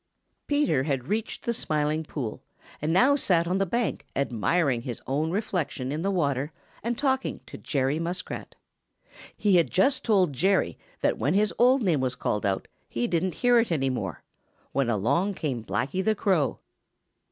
Peter 0.47 0.81
had 0.81 1.07
reached 1.09 1.43
the 1.45 1.53
Smiling 1.53 2.03
Pool 2.03 2.41
and 2.81 2.91
now 2.91 3.15
sat 3.15 3.47
on 3.47 3.59
the 3.59 3.67
bank 3.67 4.03
admiring 4.15 4.81
his 4.81 4.99
own 5.05 5.29
reflection 5.29 5.91
in 5.91 6.01
the 6.01 6.09
water 6.09 6.51
and 6.81 6.97
talking 6.97 7.39
to 7.45 7.55
Jerry 7.55 7.99
Muskrat. 7.99 8.55
He 9.37 9.57
had 9.57 9.69
just 9.69 10.03
told 10.03 10.33
Jerry 10.33 10.75
that 11.01 11.19
when 11.19 11.35
his 11.35 11.53
old 11.59 11.83
name 11.83 11.99
was 11.99 12.15
called 12.15 12.47
out 12.47 12.67
he 12.89 13.05
didn't 13.05 13.35
hear 13.45 13.59
it 13.59 13.71
any 13.71 13.91
more 13.91 14.23
when 14.71 14.89
along 14.89 15.35
came 15.35 15.63
Blacky 15.63 16.03
the 16.03 16.15
Crow. 16.15 16.57